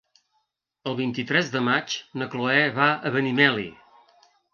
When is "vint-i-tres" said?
0.99-1.51